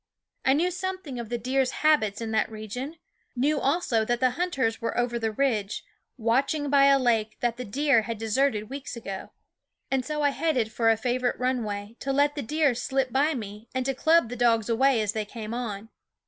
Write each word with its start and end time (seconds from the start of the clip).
I 0.43 0.53
knew 0.53 0.71
something 0.71 1.19
of 1.19 1.29
the 1.29 1.37
deer's 1.37 1.69
habits 1.85 2.21
in 2.21 2.31
that 2.31 2.49
region; 2.49 2.95
knew 3.35 3.59
also 3.59 4.03
that 4.03 4.19
the 4.19 4.31
hunters 4.31 4.81
were 4.81 4.97
over 4.97 5.19
the 5.19 5.31
ridge, 5.31 5.83
watching 6.17 6.71
by 6.71 6.85
a 6.85 6.97
lake 6.97 7.37
that 7.41 7.57
the 7.57 7.65
deer 7.65 8.01
had 8.01 8.17
deserted 8.17 8.67
weeks 8.67 8.95
ago; 8.95 9.29
and 9.91 10.03
so 10.03 10.23
I 10.23 10.29
headed 10.31 10.71
for 10.71 10.89
a 10.89 10.97
favorite 10.97 11.37
runway, 11.39 11.97
to 11.99 12.11
let 12.11 12.33
the 12.33 12.41
deer 12.41 12.73
slip 12.73 13.13
by 13.13 13.35
me 13.35 13.69
and 13.75 13.85
to 13.85 13.93
club 13.93 14.29
the 14.29 14.35
dogs 14.35 14.69
away 14.69 15.01
as 15.01 15.11
they 15.13 15.23
came 15.23 15.53
on. 15.53 15.89